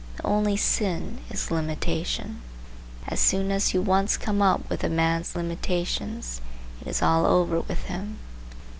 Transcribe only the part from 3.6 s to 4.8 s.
you once come up